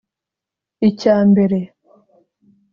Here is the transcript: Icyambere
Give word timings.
Icyambere 0.89 1.59